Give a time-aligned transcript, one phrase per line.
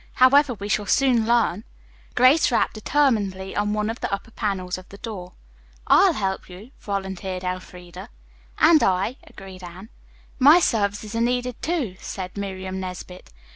[0.13, 1.63] However, we shall soon learn."
[2.15, 5.33] Grace rapped determinedly on one of the upper panels of the door.
[5.85, 8.09] "I'll help you," volunteered Elfreda.
[8.57, 9.89] "And I," agreed Anne.
[10.39, 13.31] "My services are needed, too," said Miriam Nesbit.